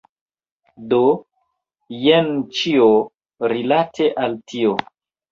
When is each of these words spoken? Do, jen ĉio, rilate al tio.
Do, 0.93 1.01
jen 2.05 2.31
ĉio, 2.59 2.87
rilate 3.53 4.07
al 4.23 4.33
tio. 4.55 4.73